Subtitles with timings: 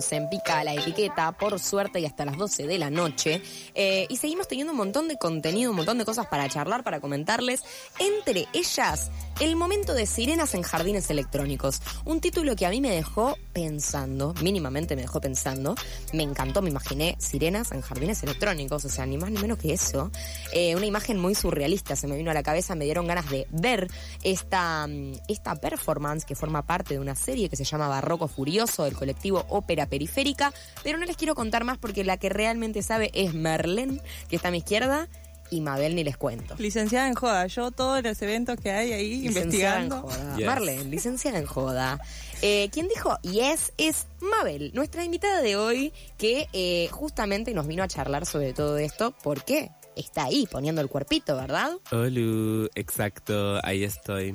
[0.00, 3.42] seguimos en Pica la Etiqueta, por suerte, y hasta las 12 de la noche.
[3.74, 7.00] Eh, y seguimos teniendo un montón de contenido, un montón de cosas para charlar, para
[7.00, 7.62] comentarles.
[7.98, 9.10] Entre ellas,
[9.40, 11.80] el momento de Sirenas en Jardines Electrónicos.
[12.04, 15.74] Un título que a mí me dejó pensando, mínimamente me dejó pensando.
[16.12, 19.72] Me encantó, me imaginé Sirenas en Jardines Electrónicos, o sea, ni más ni menos que
[19.72, 20.10] eso.
[20.52, 23.46] Eh, una imagen muy surrealista se me vino a la cabeza, me dieron ganas de
[23.50, 23.90] ver
[24.22, 28.84] esta, mm, esta performance que forma parte de una serie que se llama Barroco Furioso
[28.84, 30.52] del colectivo Ópera Periférica,
[30.82, 34.48] pero no les quiero contar más porque la que realmente sabe es Merlén, que está
[34.48, 35.08] a mi izquierda,
[35.50, 36.54] y Mabel ni les cuento.
[36.58, 39.96] Licenciada en joda, yo todos los eventos que hay ahí investigando.
[39.96, 40.36] En joda.
[40.36, 40.46] Yes.
[40.46, 42.00] Marlene, licenciada en joda.
[42.42, 47.82] Eh, ¿Quién dijo yes es Mabel, nuestra invitada de hoy, que eh, justamente nos vino
[47.82, 49.10] a charlar sobre todo esto.
[49.22, 49.70] ¿Por qué?
[49.96, 51.72] Está ahí poniendo el cuerpito, ¿verdad?
[51.90, 54.34] Hola, exacto, ahí estoy.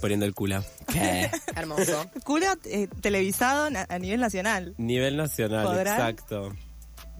[0.00, 0.64] Poniendo el culo.
[0.90, 1.30] ¿Qué?
[1.54, 2.06] Hermoso.
[2.24, 4.74] Culo eh, televisado a nivel nacional.
[4.78, 5.94] Nivel nacional, ¿Podrán?
[5.94, 6.56] exacto.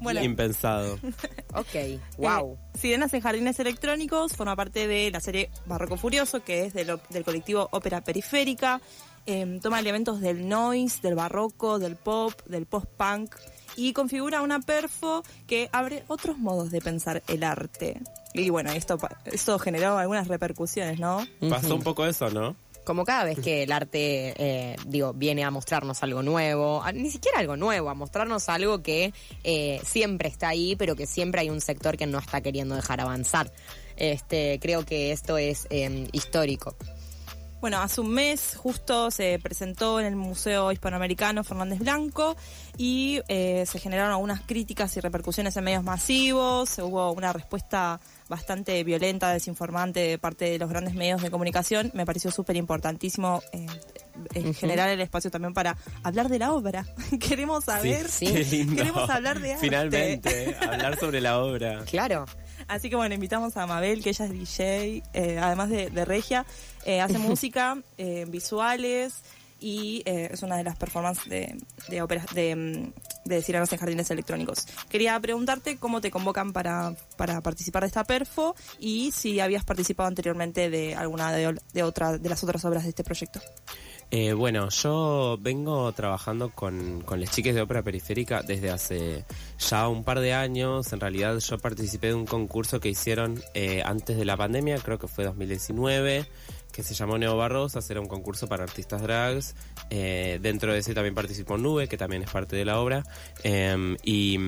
[0.03, 0.23] Bueno.
[0.23, 0.99] Impensado.
[1.55, 2.55] Ok, wow.
[2.75, 6.91] Eh, Sirenas en Jardines Electrónicos forma parte de la serie Barroco Furioso, que es del,
[6.91, 8.81] o- del colectivo Ópera Periférica.
[9.27, 13.37] Eh, toma elementos del noise, del barroco, del pop, del post-punk
[13.77, 18.01] y configura una perfo que abre otros modos de pensar el arte.
[18.35, 21.25] Y bueno, esto, pa- esto generó algunas repercusiones, ¿no?
[21.51, 22.57] Pasó un poco eso, ¿no?
[22.85, 27.11] Como cada vez que el arte, eh, digo, viene a mostrarnos algo nuevo, a- ni
[27.11, 29.13] siquiera algo nuevo, a mostrarnos algo que
[29.45, 33.01] eh, siempre está ahí, pero que siempre hay un sector que no está queriendo dejar
[33.01, 33.53] avanzar.
[33.97, 36.75] Este, creo que esto es eh, histórico.
[37.63, 42.37] Bueno, hace un mes justo se presentó en el Museo Hispanoamericano Fernández Blanco
[42.77, 48.83] y eh, se generaron algunas críticas y repercusiones en medios masivos, hubo una respuesta bastante
[48.83, 51.93] violenta, desinformante de parte de los grandes medios de comunicación.
[51.95, 53.67] Me pareció súper importantísimo eh,
[54.35, 54.55] eh, Ujú.
[54.55, 56.85] generar el espacio también para hablar de la obra.
[57.21, 58.27] Queremos saber, sí.
[58.75, 59.65] Queremos hablar de arte.
[59.65, 61.85] Finalmente, hablar sobre la obra.
[61.85, 62.25] Claro.
[62.69, 66.47] Así que bueno, invitamos a Mabel, que ella es DJ, eh, además de, de regia,
[66.85, 69.23] eh, hace música, eh, visuales
[69.63, 71.57] y eh, es una de las performances de,
[71.89, 74.67] de óperas de, mm, de Cirujanos en Jardines Electrónicos.
[74.89, 80.09] Quería preguntarte cómo te convocan para, para participar de esta perfo y si habías participado
[80.09, 83.41] anteriormente de alguna de, de, otra, de las otras obras de este proyecto.
[84.15, 89.25] Eh, bueno, yo vengo trabajando con, con las chicas de ópera periférica desde hace
[89.59, 90.93] ya un par de años.
[90.93, 94.99] En realidad yo participé de un concurso que hicieron eh, antes de la pandemia, creo
[94.99, 96.27] que fue 2019,
[96.73, 99.55] que se llamó Neo Barrosas, era un concurso para artistas drags.
[99.89, 103.05] Eh, dentro de ese también participó Nube, que también es parte de la obra.
[103.45, 104.39] Eh, y...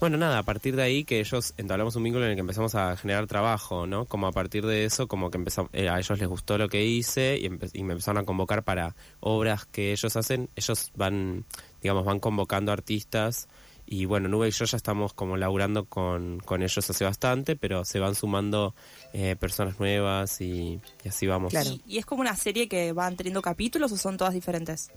[0.00, 2.74] bueno, nada, a partir de ahí que ellos entablamos un vínculo en el que empezamos
[2.74, 4.04] a generar trabajo, ¿no?
[4.04, 6.84] Como a partir de eso, como que empezó, eh, a ellos les gustó lo que
[6.84, 10.48] hice y, y me empezaron a convocar para obras que ellos hacen.
[10.56, 11.44] Ellos van,
[11.82, 13.48] digamos, van convocando artistas
[13.90, 17.84] y bueno, Nube y yo ya estamos como laburando con, con ellos hace bastante, pero
[17.84, 18.74] se van sumando
[19.12, 21.50] eh, personas nuevas y, y así vamos.
[21.50, 21.70] Claro.
[21.70, 24.90] Y, y es como una serie que van teniendo capítulos o son todas diferentes.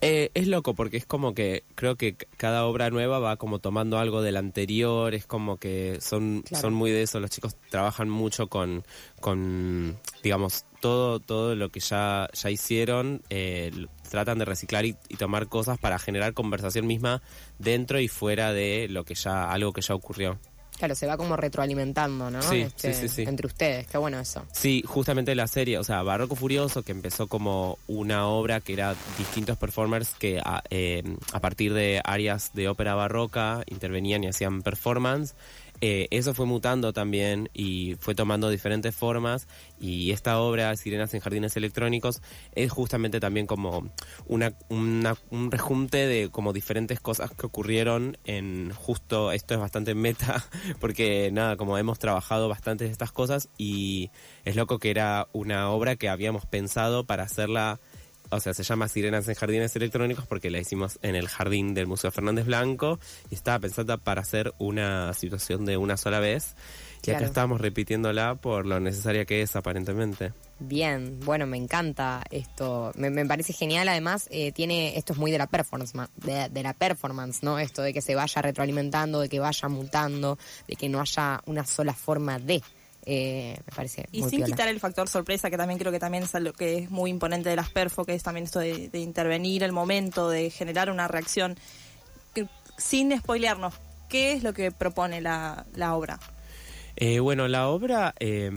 [0.00, 3.98] Eh, es loco porque es como que creo que cada obra nueva va como tomando
[3.98, 6.62] algo del anterior, es como que son, Claro.
[6.62, 8.84] son muy de eso, los chicos trabajan mucho con,
[9.20, 13.70] con digamos, todo, todo lo que ya, ya hicieron, eh,
[14.10, 17.22] tratan de reciclar y, y tomar cosas para generar conversación misma
[17.58, 20.38] dentro y fuera de lo que ya, algo que ya ocurrió.
[20.78, 22.40] Claro, se va como retroalimentando, ¿no?
[22.40, 23.22] Sí, Este, sí, sí, sí.
[23.22, 24.46] Entre ustedes, qué bueno eso.
[24.52, 28.94] Sí, justamente la serie, o sea, Barroco Furioso, que empezó como una obra que era
[29.18, 31.02] distintos performers que a, eh,
[31.32, 35.34] a partir de áreas de ópera barroca intervenían y hacían performance.
[35.80, 39.46] Eh, eso fue mutando también y fue tomando diferentes formas
[39.80, 42.20] y esta obra, Sirenas en Jardines Electrónicos,
[42.52, 43.88] es justamente también como
[44.26, 50.44] una, un rejunte de como diferentes cosas que ocurrieron en justo, esto es bastante meta,
[50.80, 54.10] porque nada, como hemos trabajado bastante de estas cosas y
[54.44, 57.80] es loco que era una obra que habíamos pensado para hacerla
[58.30, 61.86] o sea, se llama Sirenas en Jardines Electrónicos porque la hicimos en el jardín del
[61.86, 62.98] Museo Fernández Blanco
[63.30, 66.54] y estaba pensada para hacer una situación de una sola vez.
[66.98, 67.18] Y Claro.
[67.18, 70.32] acá estábamos repitiéndola por lo necesaria que es, aparentemente.
[70.58, 75.30] Bien, bueno, me encanta esto, me, me parece genial, además eh, tiene, esto es muy
[75.30, 77.60] de la performance, ma- de, de la performance, ¿no?
[77.60, 80.36] Esto de que se vaya retroalimentando, de que vaya mutando,
[80.66, 82.60] de que no haya una sola forma de,
[83.10, 84.52] eh, me parece Y muy sin piola.
[84.54, 87.48] quitar el factor sorpresa, que también creo que también es algo que es muy imponente
[87.48, 91.08] de las perfo, que es también esto de, de intervenir el momento, de generar una
[91.08, 91.56] reacción.
[92.34, 92.46] Que-
[92.76, 93.72] sin spoilearnos,
[94.10, 96.20] ¿qué es lo que propone la, la obra?
[96.96, 98.50] Eh, bueno, la obra, eh,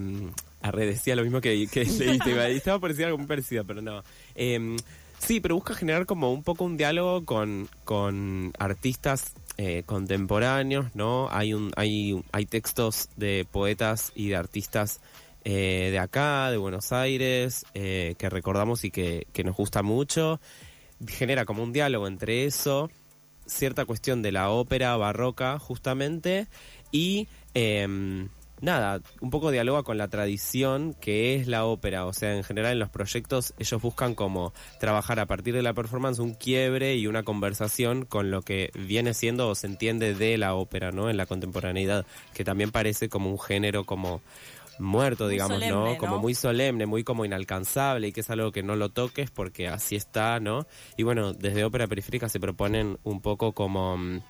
[0.62, 3.82] arre, decía lo mismo que, que leíste, iba- estaba por decir algo muy parecido, pero
[3.82, 4.04] no.
[4.36, 4.76] Eh,
[5.20, 11.30] Sí, pero busca generar como un poco un diálogo con, con artistas eh, contemporáneos, ¿no?
[11.32, 15.02] Hay, un, hay, hay textos de poetas y de artistas
[15.44, 20.40] eh, de acá, de Buenos Aires, eh, que recordamos y que, que nos gusta mucho.
[21.08, 22.90] Genera como un diálogo entre eso,
[23.46, 26.48] cierta cuestión de la ópera barroca, justamente,
[26.92, 28.30] y em,
[28.62, 32.06] nada, un poco dialoga con la tradición que es la ópera.
[32.06, 35.74] O sea, en general en los proyectos ellos buscan como trabajar a partir de la
[35.74, 40.38] performance un quiebre y una conversación con lo que viene siendo o se entiende de
[40.38, 41.10] la ópera, ¿no?
[41.10, 44.22] En la contemporaneidad, que también parece como un género como
[44.80, 45.86] muerto, Muy digamos, solemne, ¿no?
[45.92, 45.98] ¿no?
[45.98, 49.68] Como muy solemne, muy como inalcanzable y que es algo que no lo toques porque
[49.68, 50.66] así está, ¿no?
[50.98, 54.22] Y bueno, desde Ópera Periférica se proponen un poco como mm,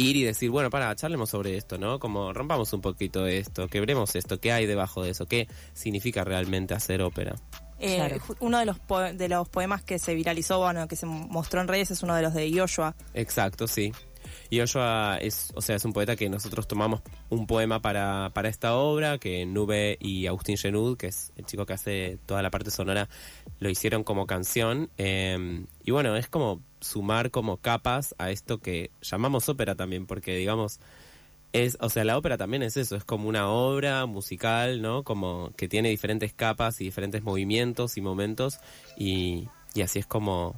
[0.00, 1.98] ir y decir, bueno, para, charlemos sobre esto, ¿no?
[1.98, 5.26] Como rompamos un poquito esto, quebremos esto, ¿qué hay debajo de eso?
[5.26, 7.36] ¿Qué significa realmente hacer ópera?
[7.78, 8.16] Eh, Claro.
[8.40, 8.76] Uno de los,
[9.14, 12.22] de los poemas que se viralizó, bueno, que se mostró en redes es uno de
[12.22, 12.94] los de Joshua.
[13.14, 13.92] Exacto, sí.
[14.48, 18.48] Y Joshua es, o sea, es un poeta que nosotros tomamos un poema para, para
[18.48, 22.50] esta obra, que Nube y Agustín Genud, que es el chico que hace toda la
[22.50, 23.08] parte sonora,
[23.58, 24.90] lo hicieron como canción.
[24.98, 30.36] eh, y bueno, es como sumar como capas a esto que llamamos ópera también, porque
[30.36, 30.80] digamos,
[31.52, 35.02] es, o sea, la ópera también es eso, es como una obra musical, ¿no?
[35.02, 38.60] Como que tiene diferentes capas y diferentes movimientos y momentos,
[38.96, 40.54] y, y así es como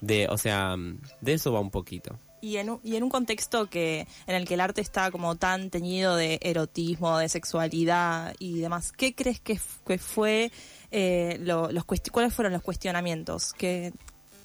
[0.00, 0.76] de, o sea,
[1.20, 2.18] de eso va un poquito.
[2.46, 5.34] Y en, un, y en un contexto que en el que el arte está como
[5.34, 10.52] tan teñido de erotismo, de sexualidad y demás, ¿qué crees que, que fue
[10.92, 13.52] eh, lo- los cuáles fueron los cuestionamientos?
[13.52, 13.92] ¿Qué,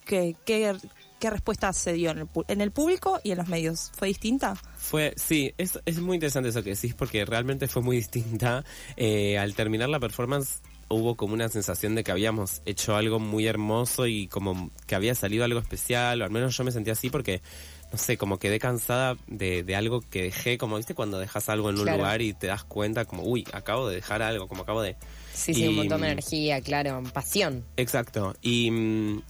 [0.03, 3.91] qué, qué, respuesta se dio en el, en el público y en los medios?
[3.95, 4.55] ¿Fue distinta?
[4.77, 8.65] Fue, sí, es, es muy interesante eso que decís porque realmente fue muy distinta.
[8.97, 13.47] Eh, al terminar la performance hubo como una sensación de que habíamos hecho algo muy
[13.47, 17.09] hermoso y como que había salido algo especial, o al menos yo me sentía así
[17.09, 17.41] porque,
[17.91, 21.69] no sé, como quedé cansada de, de algo que dejé, como viste cuando dejas algo
[21.69, 21.97] en un Claro.
[21.97, 24.95] lugar y te das cuenta como, uy, acabo de dejar algo, como acabo de...
[25.33, 27.65] Sí, sí, un montón de energía, claro, pasión.
[27.77, 28.35] Exacto.
[28.41, 29.21] Y mm,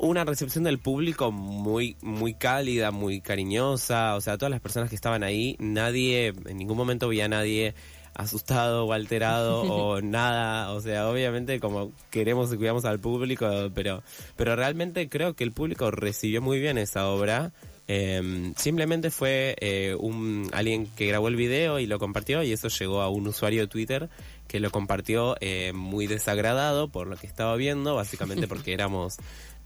[0.00, 4.16] una recepción del público muy, muy cálida, muy cariñosa.
[4.16, 7.74] O sea, todas las personas que estaban ahí, nadie, en ningún momento vi a nadie
[8.14, 10.72] asustado o alterado o nada.
[10.72, 14.02] O sea, obviamente como queremos y cuidamos al público, pero,
[14.36, 17.52] pero realmente creo que el público recibió muy bien esa obra.
[17.88, 22.68] Eh, simplemente fue eh, un alguien que grabó el video y lo compartió y eso
[22.68, 24.08] llegó a un usuario de Twitter
[24.52, 29.16] que lo compartió eh, muy desagradado por lo que estaba viendo, básicamente porque éramos,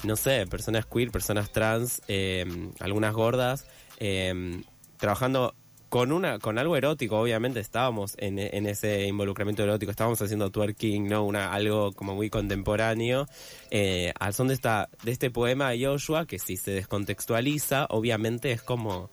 [0.05, 2.47] no sé, personas queer, personas trans, eh,
[2.79, 3.67] algunas gordas,
[3.99, 4.63] eh,
[4.97, 5.55] trabajando
[5.97, 11.09] con una con algo erótico, obviamente estábamos en, en ese involucramiento erótico, estábamos haciendo twerking,
[11.09, 13.27] no una algo como muy contemporáneo,
[13.71, 18.53] eh, al son de esta de este poema de Joshua que si se descontextualiza, obviamente
[18.53, 19.09] es como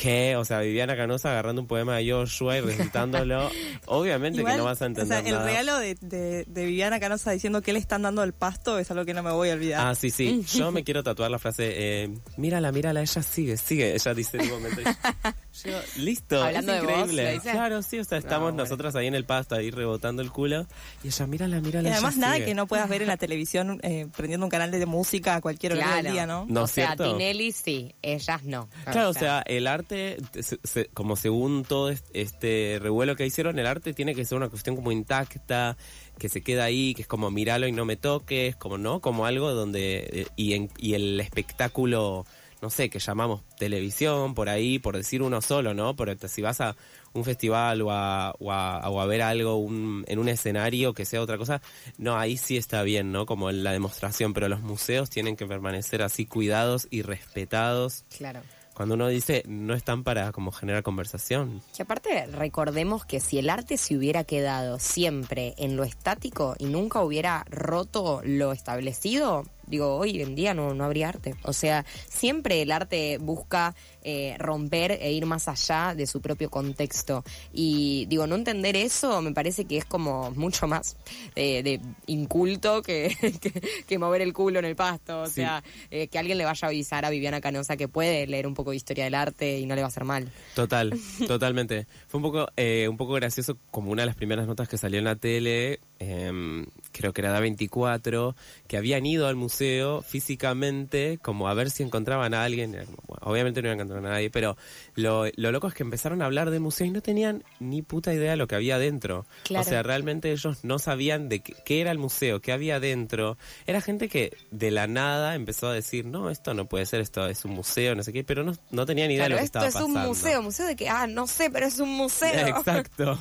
[0.00, 3.50] que, o sea, Viviana Canosa agarrando un poema de Joshua y recitándolo,
[3.86, 5.46] obviamente Igual, que no vas a entender o sea, el nada.
[5.46, 9.04] regalo de, de, de Viviana Canosa diciendo que le están dando el pasto es algo
[9.04, 9.86] que no me voy a olvidar.
[9.86, 10.42] Ah, sí, sí.
[10.54, 11.72] Yo me quiero tatuar la frase,
[12.04, 13.94] eh, mírala, mírala, ella sigue, sigue.
[13.94, 14.80] Ella dice momento.
[15.64, 17.40] Yo, listo, Hablando es de vos, increíble.
[17.42, 18.58] claro, sí, o sea, estamos bueno.
[18.62, 20.66] nosotras ahí en el pasto, ahí rebotando el culo.
[21.02, 21.88] Y ella, mírala, mírala.
[21.88, 22.46] y además nada sigue".
[22.46, 25.72] que no puedas ver en la televisión eh, prendiendo un canal de música a cualquier
[25.72, 26.46] hora del día, ¿no?
[26.48, 27.12] ¿No o sea, cierto?
[27.16, 28.68] Tinelli sí, ellas no.
[28.84, 33.58] Claro, o sea, el arte, se- se- como según todo est- este revuelo que hicieron,
[33.58, 35.76] el arte tiene que ser una cuestión como intacta,
[36.16, 39.26] que se queda ahí, que es como míralo y no me toques, como no, como
[39.26, 42.24] algo donde eh, y, en- y el espectáculo,
[42.62, 45.96] no sé, que llamamos televisión por ahí, por decir uno solo, ¿no?
[45.96, 46.76] Pero si vas a
[47.12, 51.04] un festival o a, o a, o a ver algo un- en un escenario que
[51.04, 51.60] sea otra cosa,
[51.98, 53.26] no, ahí sí está bien, ¿no?
[53.26, 58.40] Como la demostración, pero los museos tienen que permanecer así cuidados y respetados Claro.
[58.74, 61.62] cuando uno dice no están para como generar conversación.
[61.76, 66.66] Que aparte recordemos que si el arte se hubiera quedado siempre en lo estático y
[66.66, 71.34] nunca hubiera roto lo establecido, digo, hoy en día no, no habría arte.
[71.42, 76.50] O sea, siempre el arte busca eh, romper e ir más allá de su propio
[76.50, 77.24] contexto.
[77.52, 80.96] Y digo, no entender eso me parece que es como mucho más
[81.36, 83.52] eh, de inculto que, que,
[83.86, 85.22] que mover el culo en el pasto.
[85.22, 85.34] O Sí.
[85.34, 88.54] sea, eh, que alguien le vaya a avisar a Viviana Canosa que puede leer un
[88.54, 90.30] poco de historia del arte y no le va a hacer mal.
[90.54, 90.92] Total,
[91.26, 91.86] totalmente.
[92.08, 92.46] Fue un poco,
[92.88, 96.66] un poco gracioso como una de las primeras notas que salió en la tele, em,
[96.92, 98.34] creo que era da 24,
[98.66, 102.76] que habían ido al museo físicamente como a ver si encontraban a alguien.
[103.20, 104.56] Obviamente no iban a encontrar entró nadie, pero
[104.94, 108.12] lo, lo loco es que empezaron a hablar de museo y no tenían ni puta
[108.14, 109.26] idea de lo que había adentro.
[109.44, 109.66] Claro.
[109.66, 113.36] O sea, realmente ellos no sabían de qué, qué era el museo, qué había adentro.
[113.66, 117.26] Era gente que de la nada empezó a decir, no, esto no puede ser, esto
[117.26, 119.40] es un museo, no sé qué, pero no, no tenían ni idea Claro, de lo
[119.40, 120.00] que esto estaba es pasando.
[120.00, 122.30] un museo, museo de que, ah, no sé, pero es un museo.
[122.46, 123.18] Exacto.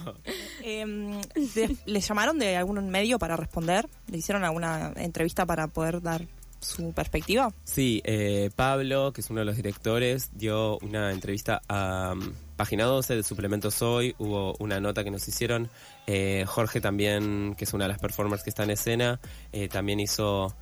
[0.64, 1.22] Em,
[1.56, 3.88] de- ¿Les llamaron de algún medio para responder?
[4.12, 6.26] ¿Le hicieron alguna entrevista para poder dar
[6.60, 7.54] su perspectiva?
[7.64, 12.86] Sí, eh, Pablo, que es uno de los directores, dio una entrevista a um, Página
[12.86, 14.16] 12 de Suplementos Hoy.
[14.18, 15.70] Hubo una nota que nos hicieron.
[16.08, 19.20] Eh, Jorge también, que es una de las performers que está en escena,
[19.54, 20.56] eh, también hizo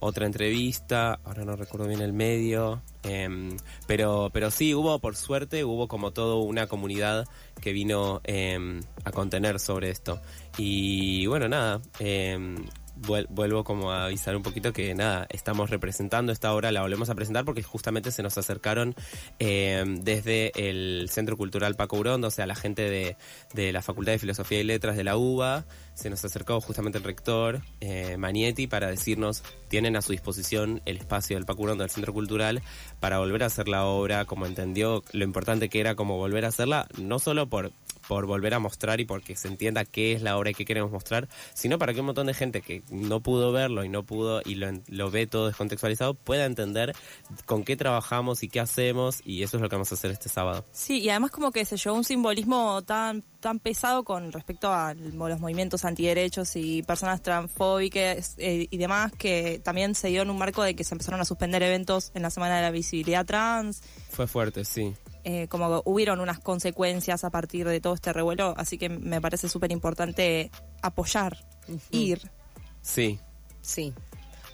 [0.00, 1.20] otra entrevista.
[1.24, 2.82] Ahora no recuerdo bien el medio.
[3.04, 3.56] em,
[3.86, 7.26] pero, pero sí, hubo, por suerte, hubo como todo una comunidad
[7.60, 10.20] que vino em, a contener sobre esto.
[10.58, 11.80] Y bueno, nada.
[13.00, 17.10] Vuel- vuelvo como a avisar un poquito que nada, estamos representando esta obra, la volvemos
[17.10, 18.94] a presentar porque justamente se nos acercaron
[19.38, 23.16] eh, desde el Centro Cultural Paco Urondo, o sea, la gente de,
[23.54, 27.04] de la Facultad de Filosofía y Letras de la UBA, se nos acercó justamente el
[27.04, 31.90] rector eh, Manietti para decirnos, tienen a su disposición el espacio del Paco Urondo del
[31.90, 32.62] Centro Cultural
[33.00, 36.48] para volver a hacer la obra, como entendió lo importante que era como volver a
[36.48, 37.72] hacerla, no solo por
[38.08, 40.90] por volver a mostrar y porque se entienda qué es la obra y qué queremos
[40.90, 44.42] mostrar, sino para que un montón de gente que no pudo verlo y no pudo
[44.44, 46.94] y lo, ve todo descontextualizado pueda entender
[47.46, 50.28] con qué trabajamos y qué hacemos y eso es lo que vamos a hacer este
[50.28, 50.64] sábado.
[50.72, 54.94] Sí, y además como que se llevó un simbolismo tan tan pesado con respecto a
[54.94, 60.38] los movimientos antiderechos y personas transfóbicas eh, y demás, que también se dio en un
[60.38, 63.82] marco de que se empezaron a suspender eventos en la Semana de la Visibilidad Trans,
[64.10, 64.94] Fue fuerte, sí.
[65.24, 69.48] eh, como hubieron unas consecuencias a partir de todo este revuelo, así que me parece
[69.48, 71.36] súper importante apoyar,
[71.90, 72.30] ir.
[72.82, 73.18] Sí,
[73.62, 73.94] Sí.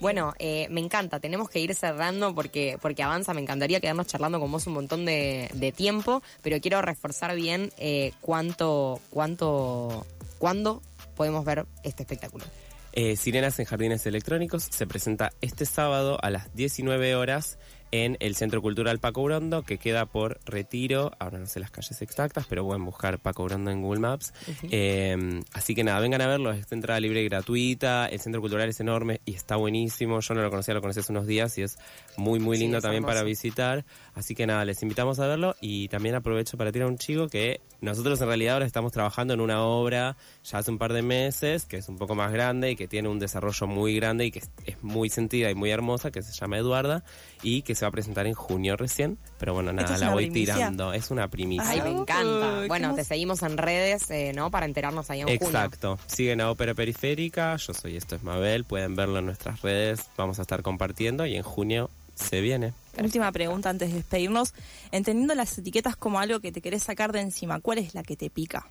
[0.00, 4.38] Bueno, eh, me encanta, tenemos que ir cerrando porque, porque avanza, me encantaría quedarnos charlando
[4.38, 10.06] con vos un montón de, de tiempo, pero quiero reforzar bien eh, cuánto, cuánto,
[10.38, 10.82] cuándo
[11.16, 12.44] podemos ver este espectáculo.
[12.92, 17.58] Eh, Sirenas en Jardines Electrónicos se presenta este sábado a las 19 horas
[17.90, 21.12] en el Centro Cultural Paco Urondo, que queda por Retiro.
[21.18, 24.32] Ahora no sé las calles exactas, pero pueden buscar Paco Urondo en Google Maps.
[24.70, 26.52] Eh, así que nada, vengan a verlo.
[26.52, 28.06] Es entrada libre y gratuita.
[28.06, 30.20] El Centro Cultural es enorme y está buenísimo.
[30.20, 31.78] Yo no lo conocía, lo conocí hace unos días y es
[32.16, 33.84] muy, muy lindo también para visitar.
[34.14, 37.60] Así que nada, les invitamos a verlo y también aprovecho para tirar un chico que
[37.80, 41.64] nosotros en realidad ahora estamos trabajando en una obra ya hace un par de meses
[41.64, 44.40] que es un poco más grande y que tiene un desarrollo muy grande y que
[44.40, 47.04] es muy sentida y muy hermosa que se llama Eduarda
[47.42, 49.18] y que se va a presentar en junio recién.
[49.38, 50.54] Pero bueno, ¿Esto nada, la voy primicia?
[50.54, 50.92] tirando.
[50.92, 51.68] Es una primicia.
[51.70, 52.64] Ay, me encanta.
[52.66, 54.50] Bueno, te seguimos en redes, eh, ¿no?
[54.50, 55.46] Para enterarnos ahí en junio.
[55.46, 55.98] Exacto.
[56.06, 57.56] Siguen a Ópera Periférica.
[57.56, 58.64] Yo soy Esto es Mabel.
[58.64, 60.00] Pueden verlo en nuestras redes.
[60.16, 62.72] Vamos a estar compartiendo y en junio se viene.
[63.00, 64.54] Última pregunta antes de despedirnos.
[64.90, 68.16] Entendiendo las etiquetas como algo que te querés sacar de encima, ¿cuál es la que
[68.16, 68.66] te pica?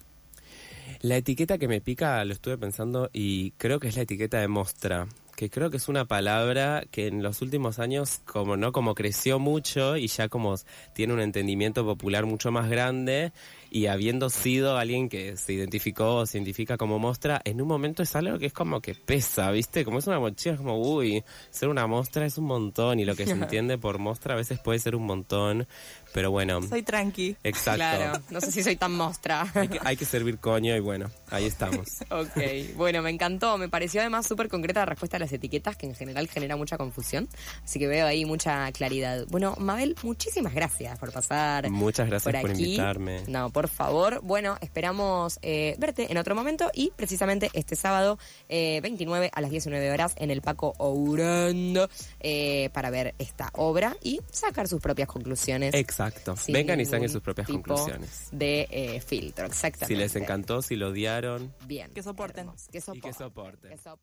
[1.02, 4.48] La etiqueta que me pica, lo estuve pensando y creo que es la etiqueta de
[4.48, 8.96] mostra, que creo que es una palabra que en los últimos años como no como
[8.96, 10.56] creció mucho y ya como
[10.94, 13.32] tiene un entendimiento popular mucho más grande
[13.70, 18.04] y habiendo sido alguien que se identificó o se identifica como mostra, en un momento
[18.04, 19.86] es algo que es como que pesa, ¿viste?
[19.86, 23.16] Como es una mochila, es como, uy, ser una mostra es un montón y lo
[23.16, 25.68] que se entiende por mostra a veces puede ser un montón,
[26.14, 27.36] pero bueno, Soy tranqui.
[27.44, 27.78] exacto.
[27.78, 29.46] Claro, no sé si soy tan mostra.
[29.54, 31.88] Hay que, hay que servir coño y bueno, ahí estamos.
[32.10, 33.58] Ok, bueno, me encantó.
[33.58, 36.78] Me pareció además súper concreta la respuesta a las etiquetas, que en general genera mucha
[36.78, 37.28] confusión.
[37.64, 39.26] Así que veo ahí mucha claridad.
[39.30, 41.70] Bueno, Mabel, muchísimas gracias por pasar.
[41.70, 42.64] Muchas gracias por, aquí.
[42.64, 43.24] invitarme.
[43.28, 44.20] No, por favor.
[44.22, 49.50] Bueno, esperamos eh, verte en otro momento y precisamente este sábado eh, 29 a las
[49.50, 55.08] 19 horas en el Paco Ourando eh, para ver esta obra y sacar sus propias
[55.08, 55.74] conclusiones.
[55.74, 56.36] Exacto.
[56.50, 58.28] Vengan y saquen sus propias tipo conclusiones.
[58.32, 59.96] De eh, filtro, exactamente.
[59.96, 61.90] Si les encantó, si lo odiaron Bien.
[61.96, 62.52] Que soporten.
[62.72, 63.14] Que y que soporten.
[63.14, 63.72] soporten.
[63.72, 64.02] Que soporten.